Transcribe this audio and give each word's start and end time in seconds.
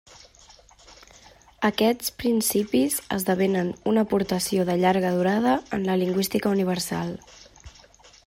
Aquests 1.67 2.13
principis 2.23 2.95
esdevenen 3.17 3.69
una 3.93 4.05
aportació 4.09 4.65
de 4.71 4.79
llarga 4.85 5.13
durada 5.17 5.53
en 5.79 5.87
la 5.91 5.99
lingüística 6.05 6.55
universal. 6.57 7.15